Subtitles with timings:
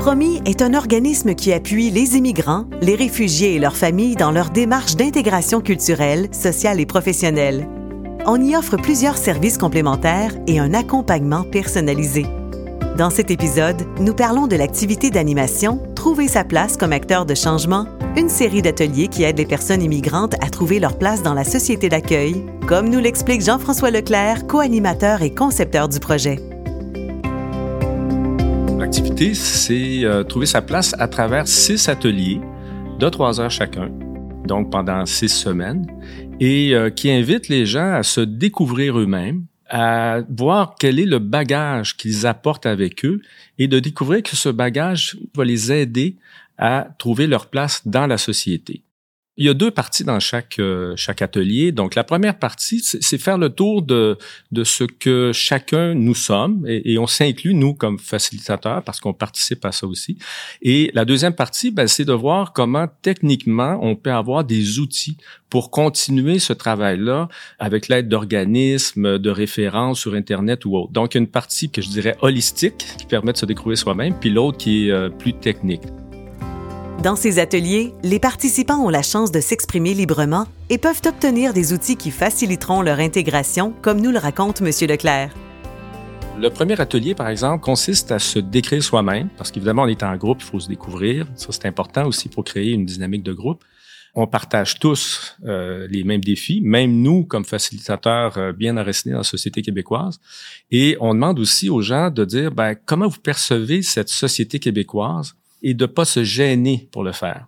[0.00, 4.48] Promis est un organisme qui appuie les immigrants, les réfugiés et leurs familles dans leur
[4.48, 7.68] démarche d'intégration culturelle, sociale et professionnelle.
[8.24, 12.24] On y offre plusieurs services complémentaires et un accompagnement personnalisé.
[12.96, 17.84] Dans cet épisode, nous parlons de l'activité d'animation Trouver sa place comme acteur de changement,
[18.16, 21.90] une série d'ateliers qui aident les personnes immigrantes à trouver leur place dans la société
[21.90, 26.49] d'accueil, comme nous l'explique Jean-François Leclerc, co-animateur et concepteur du projet.
[28.92, 32.40] C'est euh, trouver sa place à travers six ateliers
[32.98, 33.88] de trois heures chacun,
[34.46, 35.86] donc pendant six semaines,
[36.40, 41.20] et euh, qui invite les gens à se découvrir eux-mêmes, à voir quel est le
[41.20, 43.20] bagage qu'ils apportent avec eux
[43.58, 46.16] et de découvrir que ce bagage va les aider
[46.58, 48.82] à trouver leur place dans la société.
[49.40, 51.72] Il y a deux parties dans chaque euh, chaque atelier.
[51.72, 54.18] Donc la première partie, c'est faire le tour de
[54.52, 59.64] de ce que chacun nous sommes et, on s'inclut nous comme facilitateurs parce qu'on participe
[59.64, 60.18] à ça aussi.
[60.60, 65.16] Et la deuxième partie, ben, c'est de voir comment techniquement on peut avoir des outils
[65.48, 70.92] pour continuer ce travail-là avec l'aide d'organismes, de références sur Internet ou autre.
[70.92, 74.58] Donc une partie que je dirais holistique qui permet de se découvrir soi-même, puis l'autre
[74.58, 75.80] qui est euh, plus technique.
[77.02, 81.72] Dans ces ateliers, les participants ont la chance de s'exprimer librement et peuvent obtenir des
[81.72, 84.66] outils qui faciliteront leur intégration, comme nous le raconte M.
[84.86, 85.32] Leclerc.
[86.38, 90.14] Le premier atelier, par exemple, consiste à se décrire soi-même, parce qu'évidemment, on est en
[90.18, 91.26] groupe, il faut se découvrir.
[91.36, 93.64] Ça, c'est important aussi pour créer une dynamique de groupe.
[94.14, 99.20] On partage tous euh, les mêmes défis, même nous, comme facilitateurs euh, bien enracinés dans
[99.20, 100.20] la société québécoise.
[100.70, 105.34] Et on demande aussi aux gens de dire, ben, comment vous percevez cette société québécoise?
[105.62, 107.46] Et de pas se gêner pour le faire.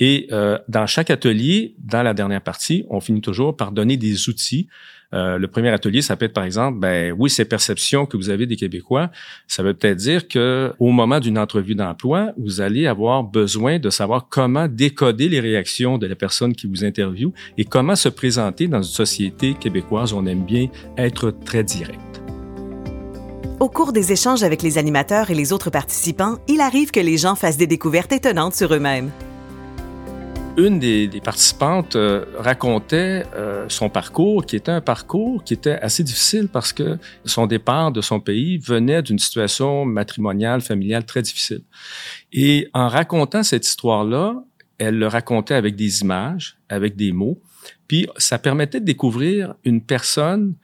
[0.00, 4.28] Et euh, dans chaque atelier, dans la dernière partie, on finit toujours par donner des
[4.28, 4.66] outils.
[5.12, 8.30] Euh, le premier atelier, ça peut être par exemple, ben oui, ces perceptions que vous
[8.30, 9.12] avez des Québécois,
[9.46, 13.90] ça veut peut-être dire que au moment d'une entrevue d'emploi, vous allez avoir besoin de
[13.90, 18.66] savoir comment décoder les réactions de la personne qui vous interviewe et comment se présenter
[18.66, 20.66] dans une société québécoise on aime bien
[20.98, 22.03] être très direct.
[23.60, 27.18] Au cours des échanges avec les animateurs et les autres participants, il arrive que les
[27.18, 29.10] gens fassent des découvertes étonnantes sur eux-mêmes.
[30.56, 36.04] Une des, participantes euh, racontait euh, son parcours, qui était un parcours qui était assez
[36.04, 41.62] difficile parce que son départ de son pays venait d'une situation matrimoniale, familiale très difficile.
[42.32, 44.44] Et en racontant cette histoire-là,
[44.78, 47.40] elle le racontait avec des images, avec des mots,
[47.88, 50.54] puis ça permettait de découvrir une personne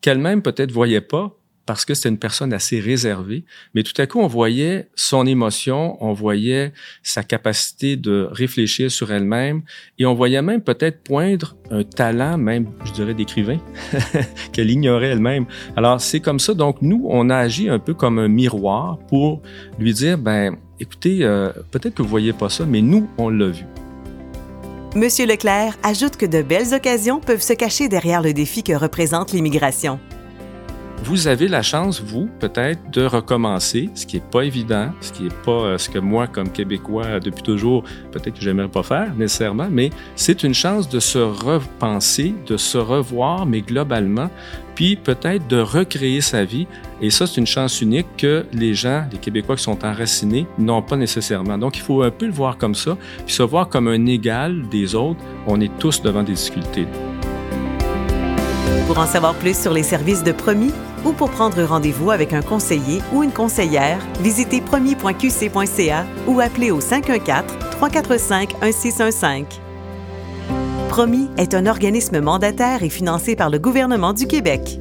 [0.00, 1.36] qu'elle-même peut-être voyait pas,
[1.70, 3.44] parce que c'était une personne assez réservée,
[3.74, 6.72] mais tout à coup, on voyait son émotion, on voyait
[7.04, 9.62] sa capacité de réfléchir sur elle-même,
[9.96, 13.58] et on voyait même peut-être poindre un talent, même, je dirais, d'écrivain,
[14.52, 15.46] qu'elle ignorait elle-même.
[15.76, 16.54] Alors, c'est comme ça.
[16.54, 19.40] Donc, nous, on a agi un peu comme un miroir pour
[19.78, 23.46] lui dire, ben, écoutez, euh, peut-être que vous voyez pas ça, mais nous, on l'a
[23.46, 23.64] vu.
[24.96, 29.30] Monsieur Leclerc ajoute que de belles occasions peuvent se cacher derrière le défi que représente
[29.30, 30.00] l'immigration
[31.04, 35.26] vous avez la chance, vous, peut-être, de recommencer, ce qui est pas évident, ce qui
[35.26, 39.14] est pas euh, ce que moi, comme Québécois, depuis toujours, peut-être que j'aimerais pas faire
[39.14, 44.30] nécessairement, mais c'est une chance de se repenser, de se revoir, mais globalement,
[44.74, 46.66] puis peut-être de recréer sa vie.
[47.00, 50.82] Et ça, c'est une chance unique que les gens, les Québécois qui sont enracinés, n'ont
[50.82, 51.58] pas nécessairement.
[51.58, 54.68] Donc, il faut un peu le voir comme ça, puis se voir comme un égal
[54.70, 55.20] des autres.
[55.46, 56.86] On est tous devant des difficultés.
[58.86, 60.72] Pour en savoir plus sur les services de Promis
[61.04, 66.80] ou pour prendre rendez-vous avec un conseiller ou une conseillère, visitez promis.qc.ca ou appelez au
[66.80, 69.44] 514-345-1615.
[70.88, 74.80] Promis est un organisme mandataire et financé par le gouvernement du Québec.